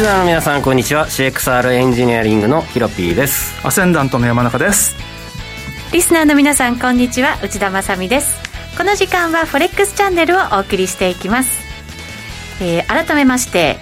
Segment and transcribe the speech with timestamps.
[0.00, 1.08] リスナーの皆さんこんにちは。
[1.08, 3.54] CXR エンジニアリングのヒロピーです。
[3.66, 4.96] アセンダントの山中です。
[5.92, 7.38] リスナーの皆さんこんにちは。
[7.42, 8.40] 内田まさです。
[8.78, 11.60] この時間はフォレックスチャンネルをお送りしていきます、
[12.62, 13.76] えー、改めまして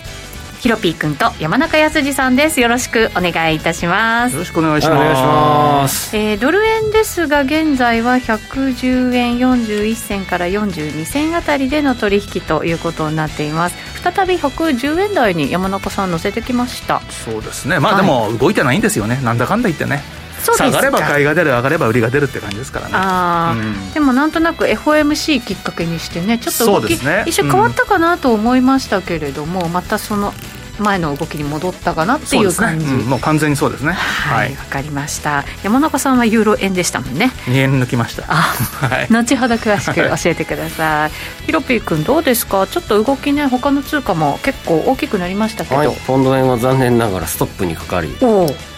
[0.61, 2.61] ヒロピー君と山中康さんです。
[2.61, 4.33] よろしくお願いいたします。
[4.33, 6.17] よろしくお願いします。
[6.17, 13.77] えー、ドル円ですが現在は110円41銭から42銭あたりでの取引ということになっています。
[14.03, 17.01] 再び110円台に山中さん乗せてきました。
[17.09, 17.79] そうですね。
[17.79, 22.93] まあでも動いてないんですよね、はい、なんだかんだ言ってね下がれば買いが出る上がれば売りが出るって感じですからね。
[22.95, 30.33] あ、うん、でもなんとなく FOMC きっかけにしてねちょっと動き、ね、一瞬変わったかなと思いましたけれども、うん、またその
[30.79, 33.93] 前の動きに戻ったかなっていう感じ、ねうん、もう完全にそうですね。
[33.93, 35.45] はいわ、はい、かりました。
[35.63, 37.33] 山中さんはユーロ円でしたもんね。
[37.47, 38.25] 2円抜きました。
[38.29, 38.35] あ、
[38.87, 41.11] はい、後ほど詳しく教えてください。
[41.47, 42.67] ヒロピー君どうですか？
[42.67, 48.17] ちょっと動きね他の通貨も結構大きくなりましたけど、はい、ポンド円は残念ながらストップにかかり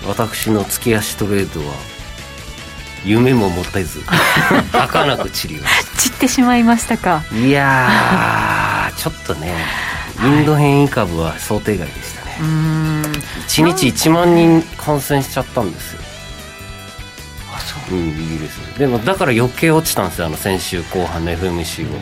[0.07, 1.75] 私の月足トレードは
[3.05, 4.03] 夢も持てず
[4.73, 5.97] 儚く散りました。
[5.99, 7.23] 散ってしまいましたか。
[7.33, 9.55] いやちょっとね
[10.23, 13.19] インド変異株は想定外でしたね、はい、
[13.49, 16.01] 1日1万人感染しちゃったんですよ。
[17.55, 17.99] あそう。
[17.99, 18.79] うんイギリス。
[18.79, 21.99] でもだから余計落ちたんですよあの先週後半の FMC を、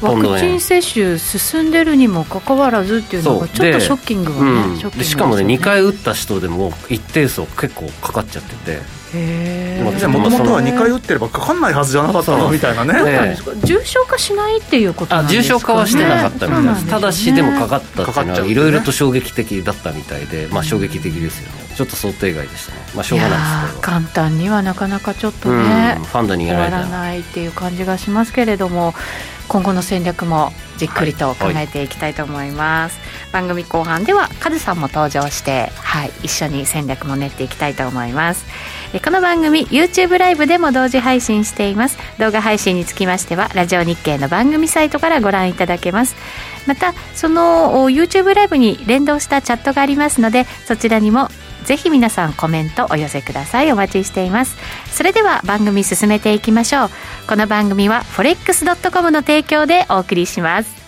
[0.00, 8.97] ワクチン接種進んでるにもかかわらずっていうのがちょっとショッキングはね、うん、しかもね2回打った人でも一定数結構かかっちゃってて
[10.08, 12.50] もともとは2回打ってればかかんないはずじゃなかったの？
[12.50, 13.02] みたいなね。
[13.04, 21.68] ね重症化しないっていうことなんですか、ね、重症化はしてなかったみたいです、ね、ただしでもかかったっていうのはいろいろと衝撃的だったみたいで、まあ、衝撃的ですよね。
[21.74, 23.92] ちょっと想定外でしたね、まあ、しょうがないですけど。
[23.92, 27.20] 簡単にはなかなかちょっとね、うん、ファンドにやらない。
[27.20, 28.94] っていう感じがしますけれども
[29.48, 38.44] 今後の戦略もじっくりと考えていきたいと思います、はいはい、番組後半ではカズさんも登場して、はい、一緒に戦略も練っていきたいと思います
[39.04, 41.98] この番組 YouTube ライブでも同時配信しています。
[42.18, 46.16] 動画配信につきましてはラジオ日経の番組サイトからご覧いただけます。
[46.66, 51.28] またその YouTube ライブに連動したチャットがありますのでそちらにも
[51.64, 53.70] ぜひ皆さんコメントお寄せください。
[53.72, 54.56] お待ちしています。
[54.90, 56.90] それでは番組進めていきましょう。
[57.28, 60.87] この番組は forex.com の提供でお送りします。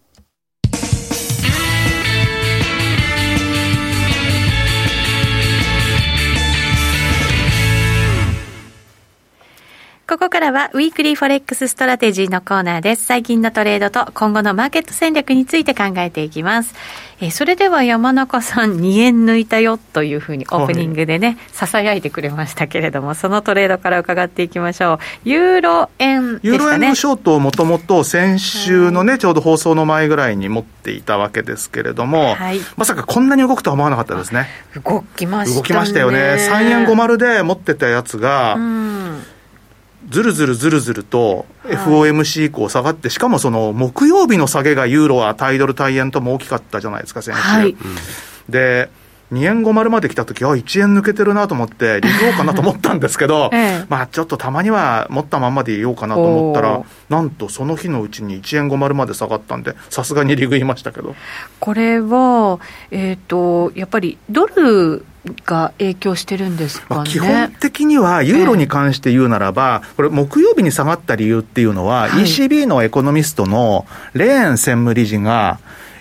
[10.11, 13.05] ここからはウィークリーフォレックスストラテジーのコーナーです。
[13.05, 16.75] 最近のトレードと今後のマーケット戦略について考えていきます。
[17.21, 24.99] えそれでは山中さん2円抜いたよというふうにオープニングでね、ささやいてくれましたけれどもそのトレードから伺っていきましょう。
[25.23, 34.49] ユーロ円、ね、ユーロ円のショートをもともと先週のね、ちょうど放送の前ぐらいに持っていたわけですけれども、はい、まさかこんなに動くとは思わなかったですね。
[34.83, 36.19] 動きました、ね、動きましたよね。
[36.51, 39.23] 3円50で持ってたやつが、うん
[40.09, 47.41] ずるずるずるずると FOMC 以降下がって、しかもその木曜日の下げがユーロはタイドル、タイ円とも大きかったじゃないですか、先週。
[47.41, 47.75] はい、
[48.49, 48.89] で
[49.31, 61.15] 2円50まで来た時は1円抜けてるなと思って、利用かなと思ったんですけど、 ええ、まあちょっとたまには持ったまんまでいようかなと思ったら、なんとその日のうちに1円50まで下がったんで、さすがに利食いましたけど。
[61.59, 62.59] これは、
[62.91, 65.05] えっ、ー、と、やっぱりドル
[65.45, 75.59] が影響してるんですか、ね、基本的には、ユーロに関して言うならば、えこれ、木曜日に下がった理由っていうのは、はい、ECB のエコノミストのレーン専務理事が、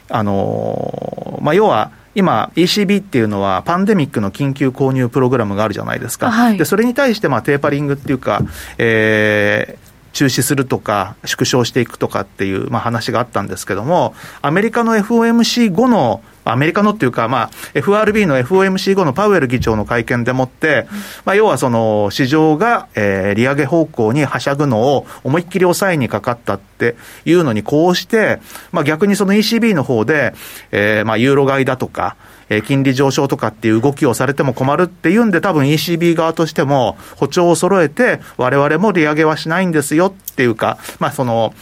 [0.08, 8.42] あのまあ、要は、今、ECB っていうのは、パンデミックの緊急購入プログラムがあるじゃないですか、はい、でそれに対してまあテーパリングっていうか、
[8.78, 20.86] えー、中止するとか、縮小していくとかっていう、まあ、話があったんですけども、アメリカの FOMC 後のアメリカのっていうか、まあ、FRB の FOMC 後のパウエル議長の会見でもって、
[21.24, 28.40] まあ、要はその市場が、えー、利上げ方向にはしゃぐのを思いっきり抑えにかかったっていうのにこうして、
[28.72, 30.34] まあ、逆にその ECB の方で、
[30.72, 32.16] えー、まあ、ユーロ買いだとか、
[32.50, 41.54] え金利上昇とかっていう動きをされても困るっていうんで、多分 ECB 側としても歩調を揃えて、われわれも利上げはしないんですよっていうか、まあその、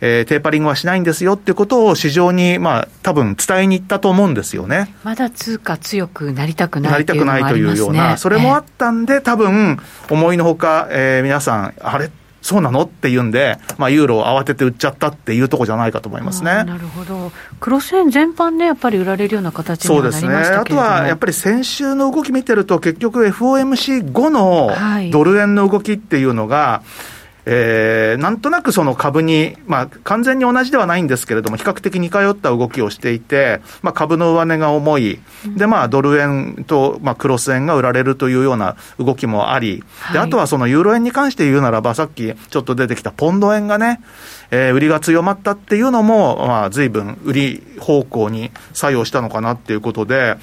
[0.00, 4.94] えー、テーパリングはしないんですよっていうことを市場に、まあ、多分伝えに行ったと思うんですよね。
[5.02, 12.10] まだ通貨強くなりたくない、なりたくないというような、それもあったんで、多分、思いのほか、えー、皆さん、あれ？
[12.40, 12.82] そうなの？
[12.82, 16.64] っていうんで、まあ、ユーロを慌てて売っちゃったっていうところじゃないかと思いますね。
[16.64, 24.70] なるほど、クロス円全般ね、やっぱり売られるような形になりましたそうですね、あとはやっぱり先週の動き見てると、結局、FOMC 後の
[25.10, 27.17] ドル円の動きっていうのが、はい
[27.50, 35.18] えー、なんとなくその株に、まあ、完全に同じではないんですけれども、比較的似通った動きをしていて、まあ、株の上値が重い、
[35.56, 44.02] で、まあ、ドル円と、まあ、クロス円が売られるというような動きもあり、で、あとはそのユーロ円に関して言うならば、さっきちょっと出てきたポンド円がね、
[44.50, 50.36] えー、売りが強まったっていうのも、まあ、随分売り方向に作用したのかなっていうことで、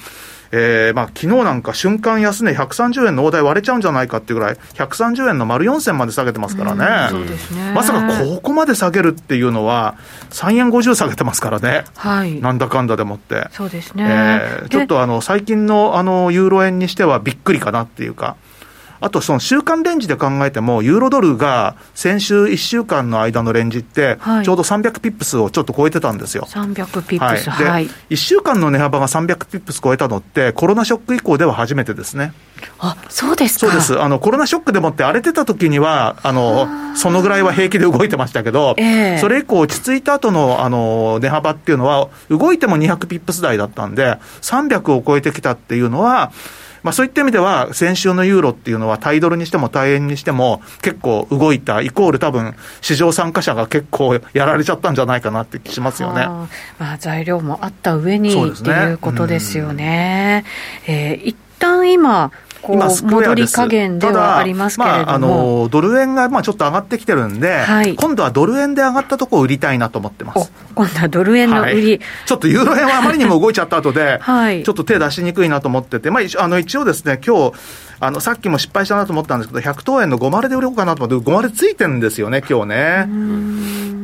[0.52, 7.72] えー、まあ昨日なんか瞬間安値130円の大台割れちゃうんじゃないかっていうぐらい、130円の丸4銭まで下げてますからね、そうですね。
[7.74, 9.96] まさかここまで下げるっていうのは、
[10.32, 18.36] 3円50下げてますからね、はい、なんだかんだでもって、そうですね、えー、ちょっとあの最近のあのユーロ円にしてはびっくりかなっていうか。
[19.02, 26.48] あとその週間レンジで考えても、ユーロドルが先週1週間の間のレンジって、ちょうど300ピップスをちょっと超えてたんですよ。
[26.50, 27.88] 300ピップス、はい。
[27.88, 32.34] で、1週間の値幅が300ピップス超えたのって、コロナショック以降では初めてですね。
[32.80, 34.00] あそうですそうです。
[34.00, 46.32] あの、コロナショックでもって荒れてた時には、あの、そのぐらいは平気で動いてましたけど、えー、それ以降落ち着いた後の、あの、値幅っていうのは、動いても200ピップス台だったんで、300を超えてきたっていうのは、
[46.86, 56.22] まあ、そういった意味では、先週のユーロっていうのは、対ドルにしても対円にしても、結構動いた、イコール多分、市場参加者が結構やられちゃったんじゃないかなって気しますよね。
[56.22, 56.48] あ
[56.78, 60.46] まあ、材料もあった上に、ね、っていうことですよね。
[60.88, 62.32] うん、えー、一旦今、
[62.70, 63.56] 今、スクエアです。
[63.56, 70.52] 加減ではありますけれども、まあ、あのドル円がまあちょっと上がってきてるんで、はい、今度はドル円で上がったところを売りたいなと思ってます。
[70.74, 77.58] 今度はドル円の売り、はい、ちょっとユーロ円はあまりにも動いちゃった後で、 はい、ちょっと手出しにくいなと思ってて、まあ、あの一応ですね、今日
[78.00, 83.08] あのさっきも失敗したなと思ったんですけど、100等円の5丸で売ろうかなと思って、5丸ついてるんですよね、今日ね。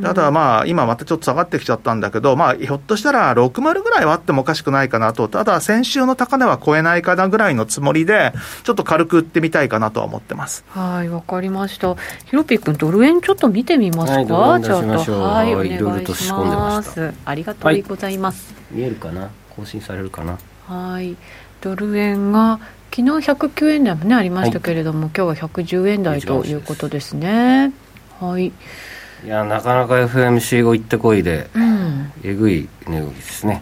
[0.02, 8.34] ただまあ、今またちょっと下がってきちゃったんだけど、まあ、ひょっとしたら6丸ぐらいはあってもおかしくないかなと、ただ先週の高値は超えないかなぐらいのつもりで、
[8.64, 10.66] ちょっと軽く売ってみたいかなとは思ってます。
[10.70, 11.96] はい、わかりました。
[12.26, 15.22] ヒロピー君、ドル円ちょっと見てみますか、はい、ちょっと。
[15.22, 15.70] はい、お願い
[16.16, 17.14] します。
[17.24, 18.54] ありがとうございます。
[18.54, 19.30] はい、見えるかな？
[19.56, 20.40] 更新されるかな？
[20.68, 21.16] はい。
[21.62, 22.60] ドル円が
[22.94, 27.72] 昨日109円台もねありましたけれども、はい、今日は110円台ということですね。
[28.20, 28.48] はい。
[28.48, 33.62] いやなかなか FMC 後行ってこいで、うん、えぐい値動きですね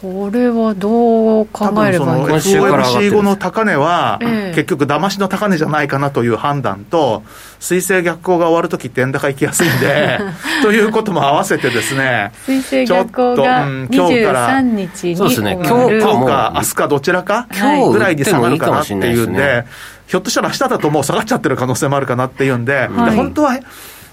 [0.00, 2.56] これはどう考えればいいです。
[2.56, 7.24] か FOMC 後の高値は、え結局、だましの高値じゃないかなという判断と、
[7.58, 10.20] 水星逆行が終わるときって円高行きやすいんで、
[10.62, 17.48] ということも合わせてですね、水星逆行が23日にそうですね、今日今日か明日かどちらか、
[17.90, 19.64] ぐらいに下がるかなっていうんで、
[20.06, 23.58] ひょっとしたら明日だともう下がっちゃってる可能性もあるかなっていうんで、はい、本当は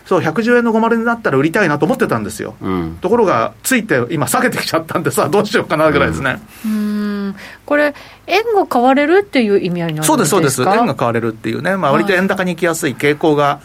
[0.05, 2.55] そう、110円の5丸になったら売りたいなと思ってたんですよ。
[2.61, 6.39] うん、ところが、ついて今下げてきちゃったんでさ、どうしようかなぐらいですね。
[6.63, 7.35] うん、
[7.65, 7.95] これ、
[8.27, 10.05] 円が買われるっていう意味合いなんですか？
[10.07, 10.61] そうです、そうです。
[10.61, 13.61] 円が買われるっていうね、まあ、割と円高に行きやすい傾向が、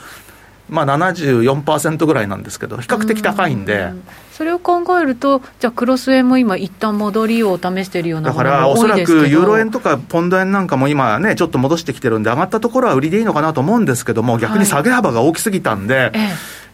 [0.71, 3.91] まあ74%ぐらいなんですけど、比較的高いんで。
[4.33, 16.07] それを考えると、じゃあ、クロス円も今、一旦戻りを試しているようなだから、おそらくユーロ円とかポンド円なんかも今ね、ちょっと戻してきてるんで、上がったところは売りでいいのかなと思うんですけども、逆に下げ幅が大きすぎたんで、は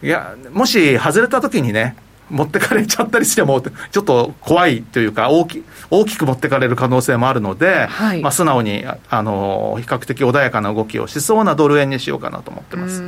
[0.01, 1.97] い、いや、もし外れた時にね、
[2.29, 13.01] 持ってかれちゃったりしても、ちょっと怖いというか大き、大きく持ってかれる可能性もあるので、はい、まあ、素直にあの比較的穏やかな動きをしそうなドル円にしようかなと思ってます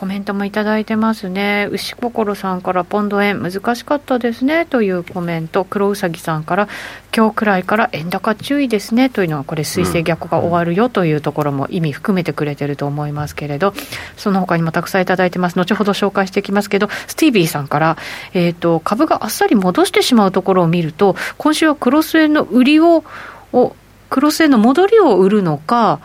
[0.00, 4.64] コメントもいただいてますね、牛心さんからポンド円、難しかったですね。
[4.64, 6.68] というコメント、黒うさぎさんから、
[7.14, 9.10] 今日くらいから円高注意ですね。
[9.10, 10.88] というのは、これ、水星逆が終わるよ。
[10.88, 13.74] というところも意味含めてくれてると思いますけれど、
[14.16, 17.98] その他にもたくさんいただいてます、後ほど紹介していきますけど、スティービーさんから、
[18.32, 23.04] えーと、株があっさり戻してしまうところを見ると、今週はクロス円の売りを、
[23.52, 23.76] を
[24.08, 26.00] クロス円の戻りを売るのか、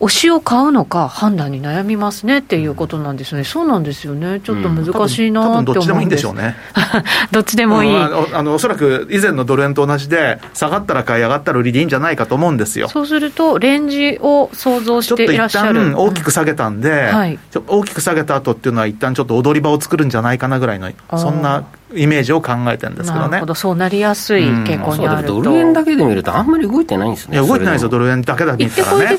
[0.00, 6.56] 推しを買うのか判断に悩みますねっていうことなんですね、そうなんですよね、ちょっと難しいなって思うんどっちでもいいんでしょうね。
[7.30, 12.88] どっちでもいい、うん、あのおそらく以前のドル円と同じで、下がったら買い、上がったら売りでいいんじゃないかと思うんですよ。
[12.88, 16.00] そうすると、レンジを想像していらっしゃる。
[16.00, 23.30] 大きく下げたんで、うんはい、大きく下げた後っていうのは、一旦ちょっと踊り場を作るんじゃないかなぐらいの、そんなイメージを考えてるんですけどね。
[23.30, 27.34] なるほど、そうなりやすい傾向にあると、うん、ドル円だけで見ると、あんまり動いてないんですね。
[27.34, 29.18] いや、動いてないですよ、ドル円だけだけ見たらね。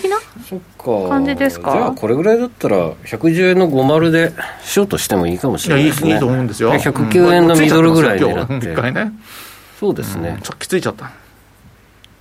[0.50, 1.10] そっか。
[1.10, 1.72] 感じですか？
[1.72, 4.32] じゃあ、これぐらいだったら、110円の50で
[4.64, 6.08] しようとしてもいいかもしれないですね。
[6.08, 6.74] いや、いいと思うんですよ。
[6.74, 8.72] 109円のミドルぐらい狙って。
[8.72, 9.12] 一回ね。
[9.80, 10.40] そうですね。
[10.44, 11.12] さっきついちゃった。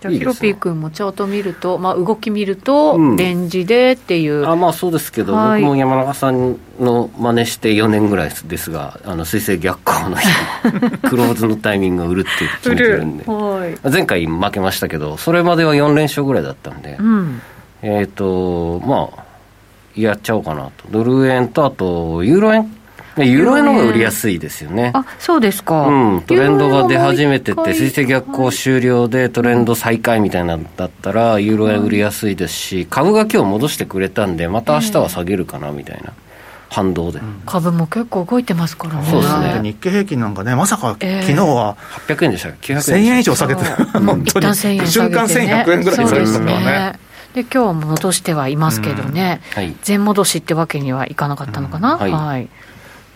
[0.00, 8.71] じゃあ、ヒロピー君もチャート見ると、まあ、動き見ると、レンジでっていう、うん、あまあそうですけど、はい、僕も山中さんの真似して4年ぐらいです。
[8.71, 10.28] が、あの水星逆行の人、
[11.09, 12.30] クローズのタイミングを売るって
[12.62, 17.42] 決めてるんで、はい、前回負けましたけど、それまでは4連勝ぐらいだったんで、うん、
[17.83, 19.25] えっ、ー、と、まあ、
[19.97, 22.71] やっちゃおうかなと、ドル円と、あと、ユーロ円
[23.19, 24.93] ユーロ円の方が売りやすいですよね。
[24.95, 25.87] あ、そうですか。
[25.87, 36.12] うん、トレンドが出始めてて、水星逆行終了でトレンド再開みたいなんだったら、ユーロ円売りやすいですし、株が今日戻してくれたんで、また明日は下げるかなみたいな。
[36.71, 39.61] 反動で、うん、株も結構動いてますからね、そうですね。
[39.61, 41.76] 日経平均なんかね、まさか、えー、昨日は
[42.07, 47.00] 800円でしたっけ、1000円以上下げて、 本当に、瞬間1100円ぐらい下げてたからね。
[47.35, 49.62] で今日も戻してはいますけどね、うん。
[49.62, 51.95] はい、全戻しってわけにはいかなかったのかな？
[51.95, 52.49] うん、はい、はい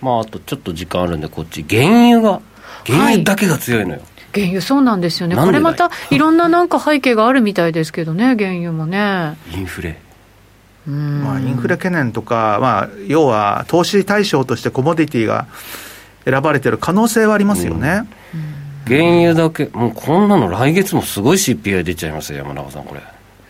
[0.04, 2.40] まあ、あとちょっと時間あるんで、こっち、原油が、
[2.86, 3.96] 原油だけが強いのよ。
[3.96, 9.36] はい原油そうなんですよね、これまたいろんななんか背景があるみたいですけどね、原油もね。
[9.54, 10.00] インフレ。
[10.86, 15.46] まあ、インフレ懸念とか、まあ、要は投資対象としてコモディティが
[16.24, 18.02] 選ばれてる可能性はありますよね、
[18.34, 23.00] うん、原油だけ、もうこんなの来月もすごい CPI 出ちゃいますよ、山中さん、これ。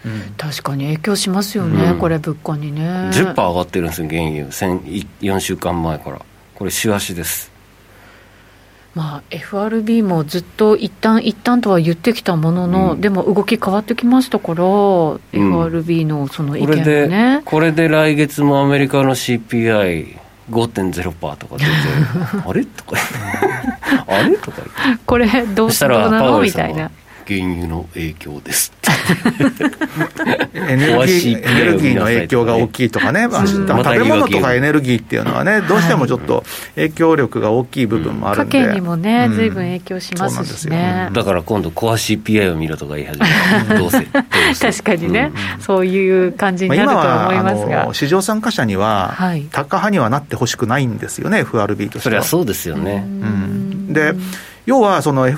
[0.05, 2.83] うん、確かに影響しますよね、うん、これ、物価にね。
[3.11, 6.21] 10%上がってるんですよ、原油、4週間前から。
[6.55, 7.51] これ、週足です。
[8.95, 17.43] まあ、FRB もずっと一旦一旦とは言ってきたものの、うん、でも動き変わってきましたから、うん、FRB のその意見がね。
[17.45, 21.67] これで来月もアメリカの CPI5.0% とか出て
[22.47, 22.65] あれ？
[22.65, 22.97] とか
[24.07, 24.37] あれ？
[24.37, 24.63] とか
[25.05, 26.93] これどうしたらなのみたいな
[27.27, 28.73] 原油の影響です。
[30.55, 43.27] エネルギーエネルギーの影響が大きいとかね、まあ、食べ物とかエネルギーっていうのはね、どうしてもちょっと影響力が大きい部分もあるんで、家計にもね、ずいぶん影響しますしね、だから今度、コア CPI を見ろとか言い始め
[43.69, 49.15] た、どうせ、確かにね、そういう感じになると思いますが、市場参加者には、
[49.51, 52.11] 高派にはなってほしくないんですよね、FRB としては。
[52.11, 53.05] それはそうですよね。
[53.89, 54.15] で
[54.67, 55.29] 要はその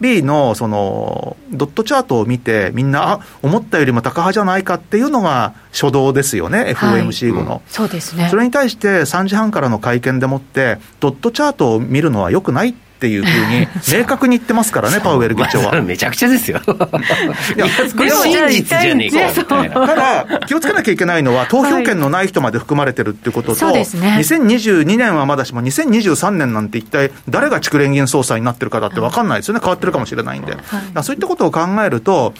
[0.00, 8.28] B のそのドットチャートを見て、みんな、あ思ったよりも高派じゃないかっていうのが初動ですよね、FOMC 後の、はいうん、そうですね。
[8.28, 15.82] それに対して、3時半からの会見でもって、ドットチャートを見るのはよくないっていうふうに、 明確に言ってますからね、パウエル議長は。
[15.82, 16.60] めちゃくちゃですよ。
[16.66, 30.52] いや、これ真実じゃねえかただ、気をつけなきゃいけないのは、投票権のない人まで含まれてるっていうことと、はい、2022年はまだしも、2023年なんて一体、誰が蓄連銀総裁になってるかだって分かんないですよね、変わってるかもしれないんで。
[30.52, 32.32] はい、そういったことを考えると、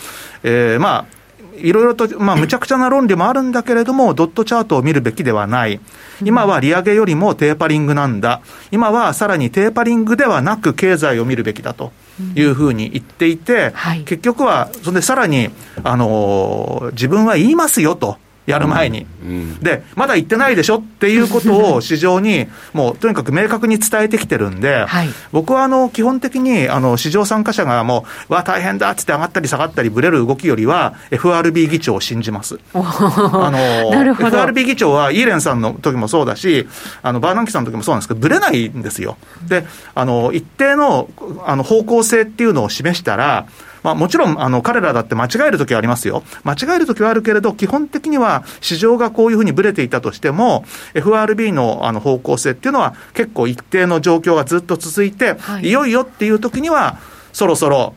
[0.42, 1.15] えー、まあ、
[1.58, 5.80] いろいろと、まあ、むちゃくちゃな論理もあるんだけれども、ドットチャートを見るべきではない。
[6.24, 8.40] 今は利上げよりもテーパリングなんだ。
[8.70, 11.92] 今はさらにテーパリングではなく経済を見るべきだと
[12.34, 13.72] いうふうに言っていて、
[14.04, 15.50] 結局は、それでさらに、
[15.82, 18.18] あのー、自分は言いますよと。
[18.46, 19.30] やる前に、うん。
[19.30, 32.58] うん、で、まだ言ってないでしょっていうことを 市場に、もうとにかく明確に伝えてきてるんで、はい、僕はあの基本的にあの市場参加者がもう、わ、大変だっつって上がったり下がったり、ぶれる動きよりは、FRB 議長を信じます。
[32.74, 36.66] あの FRB 議長はイーレンさんの時もそうだし、
[37.02, 39.16] あのバーナンキさんの時もそうなんですけど、ぶれないんですよ。
[39.48, 41.08] で、あの一定の
[41.44, 43.46] あの方向性っていうのを示したら、
[43.86, 46.24] まあ、もちろんあの彼らだって間違えるときはありますよ。
[46.42, 50.64] 間違えるときはあるけれど、基本的には市場がこういうふうにぶれていたとしても、
[50.94, 56.98] FRB のあの方向性っていうのは結構一定の状況がずっと続いて、はい、いよいよっていうときには、
[57.32, 57.94] そろそろ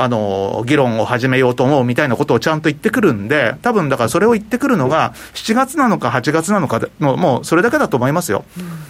[0.00, 8.44] あの、議論を始めようと思うみたいなことをちゃんと言ってくるんで、多分だからそれを言ってくるのが、7月なのか8月なのかの、もうそれだけだと思いますよ。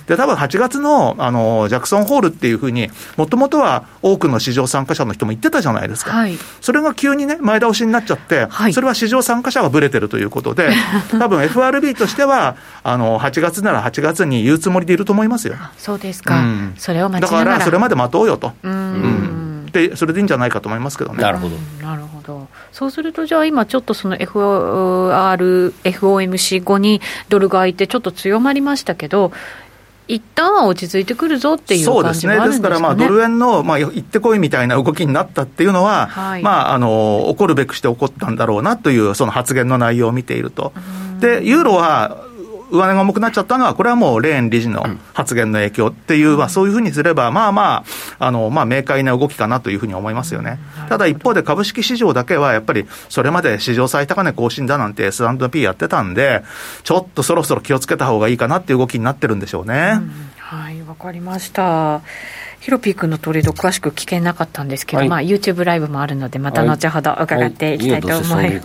[0.07, 6.11] で、多分8月の、あの、ジャクソンホールっていうふうに、もともとは多くの市場参加者の人も言ってたじゃないですか。
[6.11, 10.69] はい、それが急にね、前倒しになっちゃって、はい、それは市場参加者がぶれてるということで、
[11.19, 15.55] 多分 FRB としては、あの、8月なら8月に言うつもりでいると思いますよ。
[15.79, 16.37] そうですか。
[16.37, 18.53] うん、それを待ちながらだから、それまで待とうよと。
[18.63, 21.23] うんうんでそれでいいんじゃないかと思いますけどね。
[21.23, 21.57] なるほど。
[21.83, 22.49] なるほど。
[22.73, 29.33] そうすると、じゃあ今ちょっとその FR、FOMC 後にドル買いってちょっと強まりましたけど、
[30.09, 40.73] 一旦は落ち着いてくるぞっていう感じもあるんですか、ね、ですから、まあ、ドル円の、まあ、行ってこいみたいな動きになったっていうのは、はい、まあ、あの、起こるべくして起こったんだろうなという、その発言の内容を見ていると。
[41.21, 42.25] で、ユーロは、
[42.71, 44.85] 上値が重くなっちゃったのは、これはもうレーン理事の
[45.15, 47.85] 発言の影響っていう、まあ、そういうふうにすれば、まあま
[48.19, 50.59] あ、あの、まあ、明快な動きかなというふうに思いますよね。
[50.89, 56.43] ただ一方で株式市場だけは、やっぱり、それまで史上最高値更新だなんて S&P やってたんで、
[56.85, 59.99] ちょっとそろそろ気をつけた方がいいかなっていう動きになってるんでしょうね。
[60.01, 62.03] うん、はい、わかりました。
[62.61, 68.35] ヒロピー君のトレード詳しく聞けなかったんですけど、はい、まあ YouTube ライブもあるのでまた後ほど伺っていきたいと思います。
[68.35, 68.57] はい、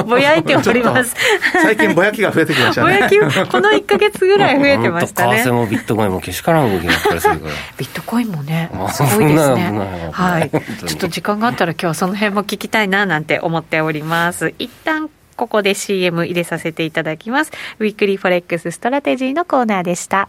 [0.00, 1.16] いぼやいております。
[1.52, 2.98] 最近ぼやきが増えてきましたね。
[2.98, 5.42] ぼやきこの1か月ぐらい増えてましたね。
[5.42, 7.54] 為替もビットコインもけしからん動きがったりするから。
[7.76, 10.10] ビットコインもね、すごいですね。
[10.12, 10.50] はい。
[10.50, 14.54] ちょっと時間があったら今日はその辺も聞きたいななんて思っております。
[14.58, 17.52] 一旦ここで CM 入れさせていただきます。
[17.80, 20.28] ウィークリーフォレックスストラテジーのコーナーでした。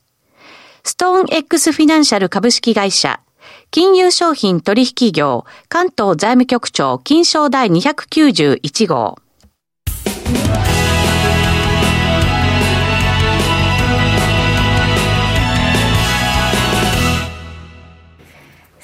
[0.83, 3.19] ストーン X フィナンシャル株式会社、
[3.69, 9.17] 金融商品取引業、関東財務局長、金賞第291号。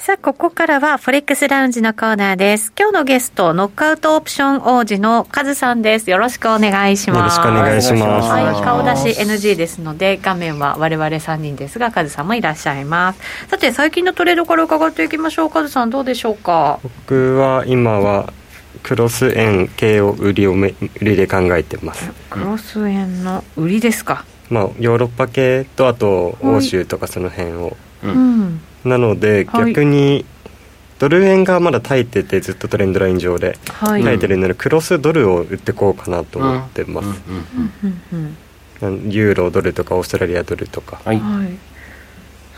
[0.08, 2.72] さあ、ここからはフォレックスラウンジのコーナーです。
[2.78, 6.08] 今日のゲスト、ノックアウトオプション王子のカズさんです。
[6.08, 7.36] よろしくお願いします。
[7.38, 8.28] よろしくお願いします。
[8.30, 13.20] はい、顔出し NG ですので、画面は我々3人ですが、カズさんもいらっしゃいます。
[13.50, 15.50] さて、最近のトレードから伺っていきましょう。
[15.50, 16.80] カズさん、どうでしょうか？
[16.82, 18.32] 僕は今は、
[18.82, 22.10] クロス円系を売りを売りで考えてます。
[22.30, 24.24] クロス円の売りですか？
[24.48, 30.24] まあ、ヨーロッパ系とあと欧州とかその辺を、うん、なので、逆に
[30.98, 37.22] ドル円がまだ耐えててずっとトレンドライン上で耐えてるので、クロスドルを売ってこうかなと思ってます、
[38.80, 41.00] ユーロドルとかオーストラリアドルとか。
[41.04, 41.20] はい、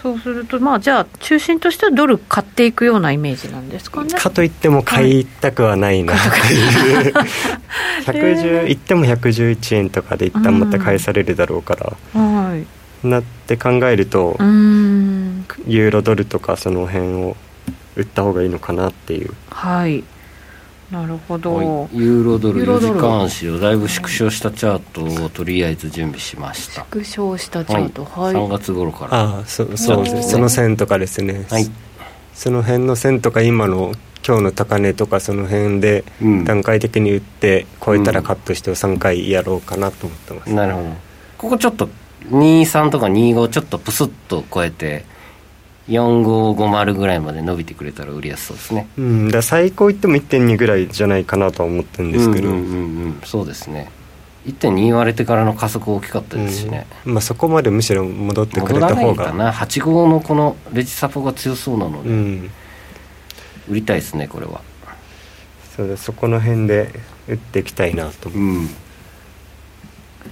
[0.03, 4.15] そうするとまあじゃあ中心としてはドル買っていくようなイメージなんですかね？
[4.15, 7.29] かといっても買いたくはないなっていう、はい、
[8.07, 15.30] 110いっても111円とかで一旦また返されるだろうから、はい、なって考えるとうん
[15.67, 17.37] ユーロドルとかその辺を
[17.97, 19.35] 売った方がいいのかなっていう。
[19.51, 20.05] はい。
[20.91, 26.85] なるほど、はい、ユーロドル4時間足をだいぶ縮小したチャートをとりあえず準備しました。
[26.91, 28.05] 縮小したチャート。
[28.05, 29.21] はい、3月頃から。
[29.21, 31.47] ああそそうですその線とかですね。
[31.49, 31.71] はい。
[32.35, 33.93] その辺の線とか今の
[34.27, 36.05] 今日の高値とかその辺で
[36.45, 40.89] 段階的に売って超えたらカットして3回やろうかなと思ってます、うん、なるほど。
[41.39, 41.89] ここちょっと
[42.29, 45.05] 23とか25ちょっとプスッと超えて
[45.91, 48.89] 4550ぐらいまで伸びてくれたら売りやすそうですね。
[48.97, 49.29] うん。
[49.29, 52.49] だ最高いっても1.2ぐらいじゃないかなとは思ってるんですけど。
[52.49, 53.91] うんうんうん、うん、そうですね。
[54.47, 59.27] 1.2言われてからの加速大きかったですしね、うん、まあ、そこまでむしろ戻ってくれた方が。
[59.27, 59.53] かな。
[59.53, 62.51] 8号のこのレジサポが強そうなので、うん、
[63.69, 64.63] 売りたいですねこれは。
[65.77, 65.97] そうだ。
[65.97, 66.91] そこの辺で
[67.29, 68.29] 売っていきたいなと。
[68.31, 68.41] 思う、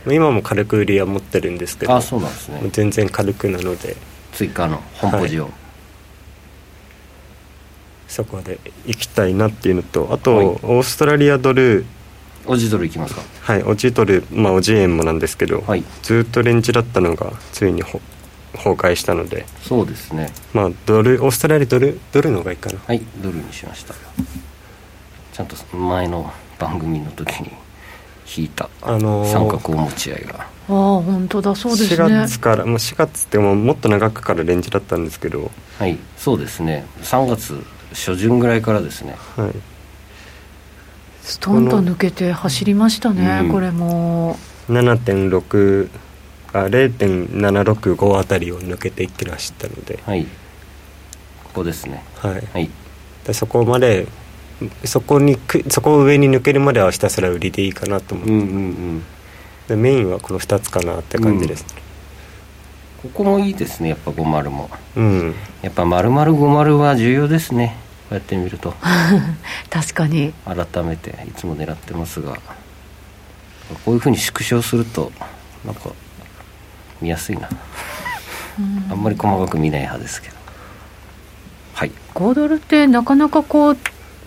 [0.06, 1.94] うん、今も軽く売りは持ってるんですけど。
[1.94, 2.62] あそうなんですね。
[2.72, 3.96] 全然軽くなので
[4.38, 5.52] 追加の本ポジを、はい、
[8.06, 11.84] そこで行きたいなっていうのとあと、はい、オーストラリアドル。
[12.46, 13.22] オジドルいきますか？
[13.40, 18.00] はいオジドルまあオジ円もなんですけど、はい、ずっとレンジだったのがついにほ
[18.52, 19.44] 崩壊したので。
[19.60, 20.30] そうですね。
[20.54, 22.78] まあドルオーストラリアドルドルの方がいいかな。
[22.78, 23.94] はいドルにしました。
[25.32, 27.50] ちゃんと前の番組の時に
[28.36, 30.40] 引いたあのー、三角お持ち合いが。
[30.40, 32.04] ああ本当だそうですね。
[32.04, 35.50] 4月からもう4月ってももっと長くからレンジだったんですけど。
[35.78, 36.86] はいそうですね。
[37.02, 39.16] 3月初旬ぐらいからですね。
[39.36, 39.52] はい。
[41.22, 44.36] ストンと抜けて走りましたね、うん、これも。
[44.68, 45.88] 7.6
[46.52, 49.98] あ0.765あたりを抜けていってらしたので。
[50.04, 50.24] はい。
[51.44, 52.02] ここですね。
[52.16, 52.70] はい、はい、
[53.24, 54.06] でそこまで
[54.84, 58.50] そこにそこを上に抜けるまではひたすら売りでいいかなと思って、うんうんう
[58.96, 59.02] ん、
[59.68, 61.64] でメインはこの2つかなって感じです、
[63.04, 67.76] うん、ここもいいですねやっぱ50も、うん、やっぱ丸々50は重要ですね
[68.08, 68.74] こうやって見ると。
[69.68, 70.32] 確かに。
[70.46, 72.38] 改めていつも狙ってますが。
[73.84, 75.12] こういうふうに縮小すると
[75.62, 75.90] なんか
[77.02, 77.50] 見やすいな。
[78.90, 80.36] あんまり細かく見ない派ですけど。
[81.74, 81.92] はい。
[82.14, 83.76] 5ドルってなかなかこう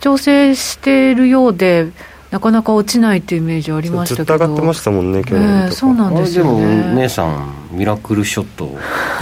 [0.02, 1.92] 調整しているようで
[2.32, 4.26] なかなか落ちないっていうイメージありましたけど。
[4.26, 8.78] ずっと上がってましたもんね去年とか、えー、そうなんですよ、ね、でも姉さんミラクルショットを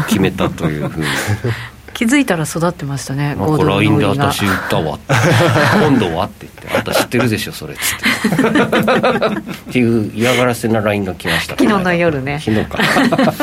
[0.07, 1.05] 決めたというふうに
[1.99, 4.97] 気づいたら育ってましたねなんか LINE で私言ったわ
[5.85, 8.49] 今度はって言って「あんた知ってるでしょそれ」っつって。
[9.69, 11.57] っていう嫌がらせな LINE が来ました。
[11.57, 12.39] 昨日の夜ね。
[12.41, 12.79] 昨日か。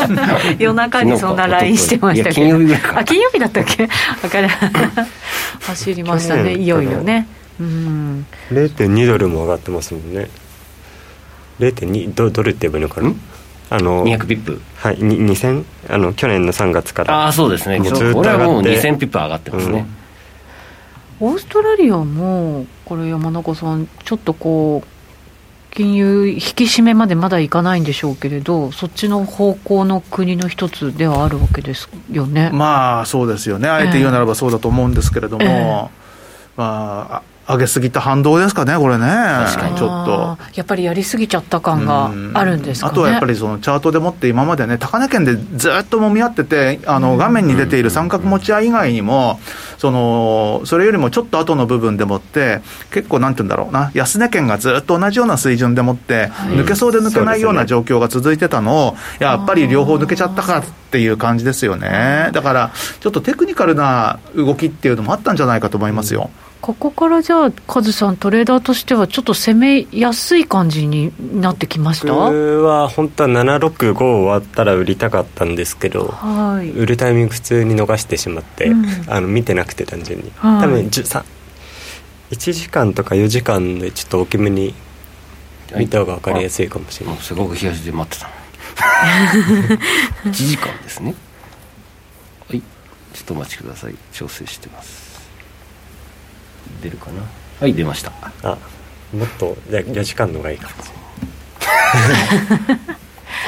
[0.59, 2.35] 夜中にそんな LINE してましたけど。
[2.35, 3.88] 金曜日ぐらいかあ金曜日だったっけ？
[4.23, 4.49] 分かる
[5.61, 7.27] 走りましたねいよいよね。
[7.61, 8.27] うん。
[8.53, 10.31] 0.2ドルも上がってますもんね。
[11.61, 13.12] 0.2ドドルって言えばいいのかな？
[13.68, 14.61] あの200ピップ。
[14.76, 17.24] はい2000あの去年の3月から。
[17.24, 17.79] ああそうですね。
[17.79, 18.46] もうずっと上がって。
[18.46, 19.87] もう2000ピップ上がってますね、
[21.20, 24.96] うん、オーストラリアもこれ山中さんちょっとこう
[25.76, 32.48] 金融引き締めまでまだいかないんでしょうけれど、そっちの方向の国の一つではあるわけですよね。
[32.50, 35.90] まあそうですよね、あえて言うならばそうだと思うんですけれども、えー、
[36.57, 39.76] まあ、上げすぎた反動ですかね、これね、確かに。
[39.76, 40.38] ちょっと。
[40.54, 49.40] やっぱりやりすぎちゃった感があるんですか、ね、あとはやっぱりそのチャートでもって、今までね、高値圏でずっともみ合ってて、あの画面に出ている三角持ち合い以外にも、
[49.78, 62.30] そのそれよりもちょっと後の部分でもって、結構なんて言うんだろうな、安値圏がずっと同じような水準でもって、抜けそうで抜けないような状況が続いてたのを、やっぱり両方抜けちゃったかっていう感じですよね。
[62.32, 66.30] だから、ちょっとテクニカルな動きっていうのもあったんじゃないかと思いますよ。
[66.61, 72.12] ここからじゃあ、カズさん、トレーダーとしては、ちょっと攻めやすい感じになってきました？
[72.12, 80.33] 僕は本当は765終わったら売りたかったんですけど、はい、売るタイミング普通に逃してしまって、うん、あの見てなくて、単純に。
[80.37, 84.75] はい、多分1時間とか4時間でちょっと大きめに
[85.77, 88.29] 見た方が分かりやすいかもしれない、すごく冷やしで待ってた
[90.25, 91.14] 1 時間ですね。
[92.49, 92.61] はい。
[92.61, 93.95] ちょっとお待ちください。
[94.12, 95.06] 調整してます
[96.82, 97.22] 出るかな？
[97.60, 97.74] はい。
[97.74, 98.12] 出ました。
[98.42, 98.58] あ
[99.14, 100.68] もっとじゃ4時間の方がいいか。
[100.68, 100.82] も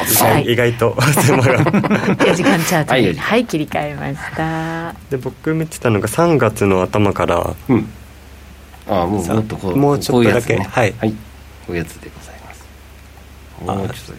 [0.06, 0.44] しれない。
[0.44, 4.94] 意外と4 時間チャートに、はい、はい、切り替えました。
[5.10, 7.88] で僕見てたのが3月の頭から、うん、
[8.88, 11.16] ああもうもっとこうもうちょっとだけ、ね、はい、はい、こ
[11.68, 12.66] ういうやつでございます。
[13.78, 14.18] もうちょっとだ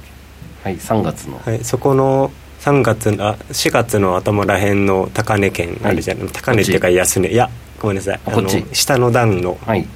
[0.63, 0.69] け。
[0.69, 1.41] はい3月の。
[1.43, 1.63] はい。
[1.63, 7.29] そこの3月あ4月の頭らへんの高値圏あるじゃない、はい、高値っていうか安値。
[7.31, 8.19] いやごめんなさい。
[8.25, 8.63] こっち。
[8.73, 9.87] 下の段の、はい。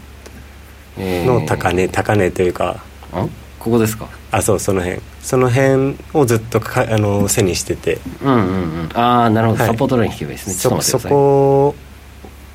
[0.97, 2.83] えー、の高値高値というか。
[3.11, 4.07] ここですか。
[4.31, 4.99] あそうその辺。
[5.21, 7.99] その辺をずっとかあの背にしてて。
[8.21, 8.43] うんうんう
[8.87, 8.89] ん。
[8.93, 10.53] ああなるほど、はい、サポートライン引けばいいですね。
[10.53, 11.75] そそこ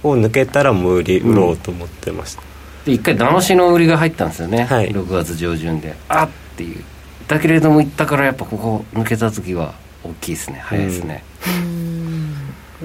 [0.02, 2.44] を抜けたらもう売り売ろうと思ってました、う
[2.82, 5.94] ん、で一回騙しの売りが入ったんですよね、はい、6月上旬で。
[6.08, 6.84] あっていう。
[7.26, 10.60] だけれども行ったからやっぱここ抜けた時は大きいですね。
[10.64, 11.24] 早いですね、
[11.62, 11.97] うん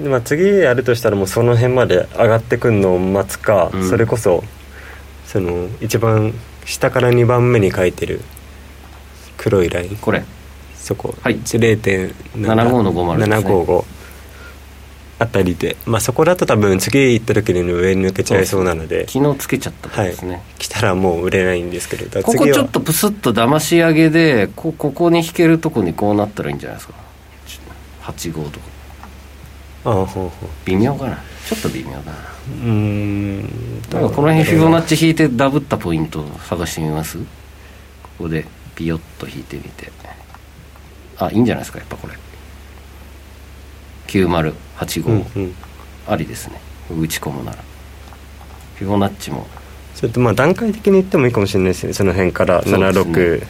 [0.02, 4.42] まあ、次やるとしたらもうその辺まで上がってくるのを待つか、うん、それこそ
[5.26, 8.20] その一番下から2番目に書いてる
[9.36, 9.96] 黒いライン。
[9.96, 10.24] これ。
[10.76, 13.84] そこ、はい、0.75の50です、ね、755
[15.18, 19.08] あたりで、まあ、そこだと多分次行った時に上に抜けちゃいそうなので。
[19.08, 22.22] 昨日つけちゃったですね、はい、来たらもう売れないんですけど。
[22.22, 26.94] ここちょっとプスッと騙し上げでこここに引けるとこにこうなったらいいんじゃないですか。
[28.02, 28.66] 85とか
[29.84, 31.18] ああほうほう微妙かな。
[31.46, 32.12] ちょっと微妙だな。
[32.48, 33.40] うん。
[33.42, 33.50] なんか
[33.90, 37.18] この辺フィボナッチ引いてダブったポイント探してみます？
[37.18, 37.24] こ
[38.18, 39.92] こでピヨッと引いてみて。
[41.18, 42.14] あいいんじゃないですかやっぱこれ。
[44.08, 45.54] 9085、うんうん、
[46.08, 46.60] ありですね。
[46.90, 47.58] 打ち込むなら。
[48.76, 49.46] フィボナッチも。
[49.94, 52.62] ちょっとまあ段階的に言ってもいいかもしれないですねその辺から。
[52.62, 53.46] 76、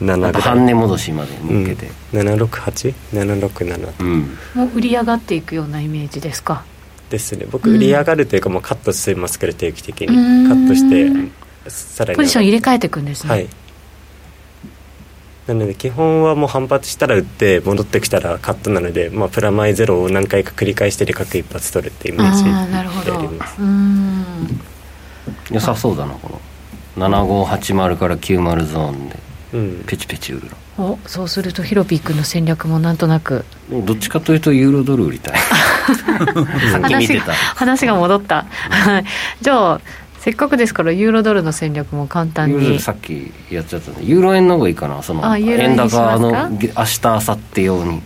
[0.00, 6.64] 7半値戻しまで向けて、うん、768?767、うん、もう売り上がっていくようなイメージですか？
[7.08, 7.46] ですね。
[7.50, 11.10] 僕売り上がるというかもうカットしてますけど定期的にカットして
[11.70, 12.16] さらに。
[12.16, 13.30] ポジション入れ替えていくんですね。
[13.30, 13.48] はい。
[15.46, 22.66] なので基本はもう反発したら売って戻ってきたらカットなので、まあ、プラマイゼロを何回か繰り返して各一発取るっていうイメージでや
[23.22, 23.56] ります。
[25.52, 26.40] 良さそうだなこの。
[27.08, 29.25] 7580から90ゾーンで
[29.86, 33.44] ペチペチ売るの、おそうするとヒロピー君の戦略もなんとなく。
[33.70, 35.38] どっちかというとユーロドル売りたい。
[36.72, 38.46] さっき見てた話が戻った。
[39.40, 39.80] じゃあ
[40.20, 42.80] せっかくですからユーロドルの戦略も簡単に。
[42.80, 43.98] さっきやっちゃったね。
[44.04, 48.02] ユーロ円の方がいいかなその円高の明日明後日用に。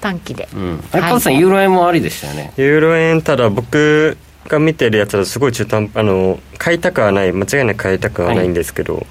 [0.00, 2.52] 短期で、うん、あれカズさん、ユーロ円もありでしたよね。
[2.56, 7.32] ユーロ円ただ僕が見てるやつはすごい中途半端あの買いたくはない。
[7.32, 9.06] 間違いなく買いたくはないんですけど、はい、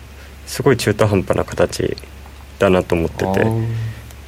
[0.48, 1.96] すごい中途半端な形
[2.58, 3.46] だなと思ってて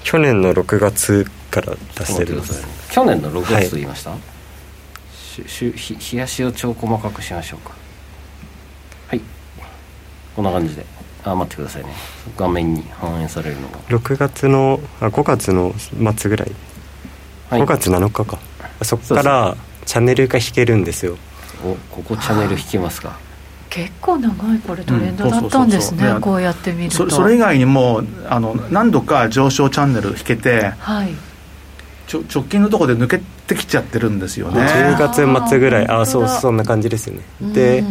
[0.03, 2.39] 去年の6月から出せる
[2.91, 4.19] 去年の6月と言いました、はい
[5.47, 7.73] しし冷やしを超細かくしましょうか。
[9.07, 9.21] はい。
[10.35, 10.85] こんな感じで。
[11.23, 11.89] あ待ってくださいね。
[12.37, 16.51] 画面に反映されるのが6月のあ5月の末ぐらい、
[17.49, 18.39] はい、5月7日か。
[18.83, 21.17] そこからチャンネルが引けるんですよ。
[21.63, 23.19] おここチャンネル引けますか
[23.69, 27.07] 結構長いこれトレンドだったんですね、こうやって見ると。
[27.09, 31.13] それ以外にもあの何度か上昇チャンネル引けて、はい、
[32.07, 34.61] ちょ直近のところで抜けてきちゃってるんですよね。
[34.61, 37.53] 10月末ぐらいああそうそんな感じですよね。
[37.53, 37.83] で、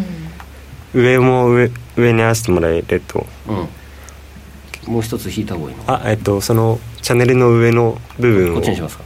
[0.95, 5.85] 上も上上に合わせてもらえると、うん、もう一つ引いた方がいいの？
[5.87, 9.05] あえっとそのチャンネルの上の部分をこっちにしますか。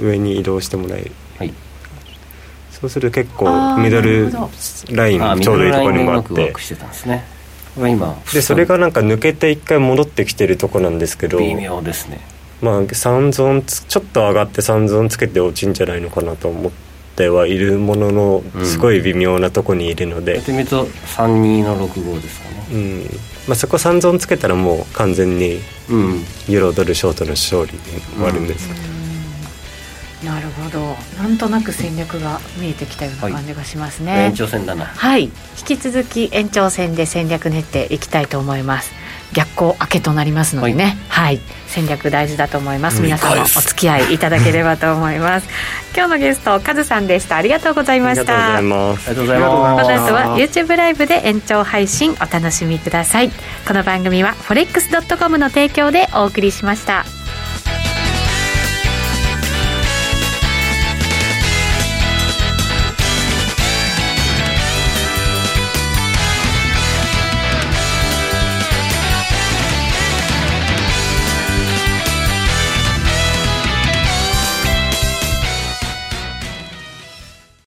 [0.00, 1.04] 上に移動してもらえる。
[1.04, 1.25] はい
[2.80, 4.30] そうすると結構ミドル
[4.90, 6.52] ラインちょうどいいところにもあって。
[7.78, 12.20] 今でそれがなんか抜けて一回戻ってきてるとこなんですけど微妙ですね。
[12.62, 16.72] まあ3ゾーンちょっと上がって3ゾーンつけて落ちんじゃないのかなと思っ
[17.16, 22.66] てはいるもののすごい微妙なとこにいるので、やってみると32の65ですかね。
[22.72, 23.02] うん。
[23.46, 25.60] まあ、そこ3ゾーンつけたらもう完全に
[26.48, 27.78] ユーロドルショートの勝利に
[28.14, 28.95] 終わるんですけど、うん、
[30.26, 30.96] なるほど。
[31.22, 34.84] なんとなく戦略が見えてきたような感じがしますね、はい、延長戦だな。
[34.84, 35.24] はい。
[35.24, 35.30] 引
[35.64, 38.92] き続き延長戦で戦略練っていきたいと思います。
[39.32, 43.00] 逆行明けとなりますのでね、はい、はい、戦略大事だと思います。
[43.02, 45.48] 皆さんもお付き合いいただければと思います。
[45.94, 47.36] 今日のゲストカズさんでした。
[47.36, 48.56] ありがとうございました。
[48.56, 49.82] ありがとうございます。
[49.82, 53.30] この後は YouTube ライブで延長配信お楽しみください。
[53.66, 57.04] この番組は forex.com の提供でお送りしました